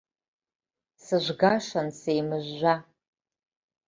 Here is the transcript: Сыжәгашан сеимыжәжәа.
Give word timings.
Сыжәгашан 1.03 1.87
сеимыжәжәа. 1.99 2.75